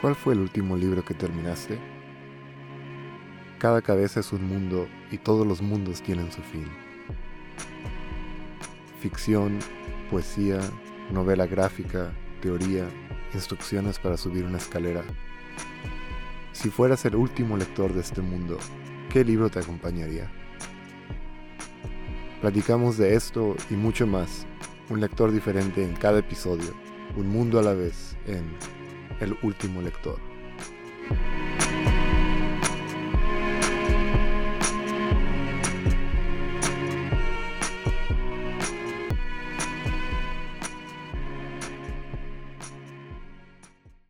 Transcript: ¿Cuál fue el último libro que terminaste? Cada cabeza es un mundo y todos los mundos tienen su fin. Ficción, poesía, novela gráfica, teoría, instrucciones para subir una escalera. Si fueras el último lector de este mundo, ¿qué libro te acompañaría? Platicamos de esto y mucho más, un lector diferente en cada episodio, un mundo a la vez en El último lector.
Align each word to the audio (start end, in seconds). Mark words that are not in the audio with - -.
¿Cuál 0.00 0.14
fue 0.14 0.32
el 0.32 0.40
último 0.40 0.78
libro 0.78 1.04
que 1.04 1.12
terminaste? 1.12 1.78
Cada 3.58 3.82
cabeza 3.82 4.20
es 4.20 4.32
un 4.32 4.48
mundo 4.48 4.88
y 5.10 5.18
todos 5.18 5.46
los 5.46 5.60
mundos 5.60 6.00
tienen 6.00 6.32
su 6.32 6.40
fin. 6.40 6.64
Ficción, 9.00 9.58
poesía, 10.10 10.58
novela 11.12 11.46
gráfica, 11.46 12.12
teoría, 12.40 12.88
instrucciones 13.34 13.98
para 13.98 14.16
subir 14.16 14.46
una 14.46 14.56
escalera. 14.56 15.04
Si 16.52 16.70
fueras 16.70 17.04
el 17.04 17.16
último 17.16 17.58
lector 17.58 17.92
de 17.92 18.00
este 18.00 18.22
mundo, 18.22 18.56
¿qué 19.10 19.22
libro 19.22 19.50
te 19.50 19.58
acompañaría? 19.58 20.32
Platicamos 22.40 22.96
de 22.96 23.16
esto 23.16 23.54
y 23.68 23.74
mucho 23.74 24.06
más, 24.06 24.46
un 24.88 25.02
lector 25.02 25.30
diferente 25.30 25.84
en 25.84 25.92
cada 25.92 26.20
episodio, 26.20 26.72
un 27.18 27.28
mundo 27.28 27.58
a 27.58 27.62
la 27.62 27.74
vez 27.74 28.16
en 28.26 28.44
El 29.20 29.36
último 29.42 29.82
lector. 29.82 30.29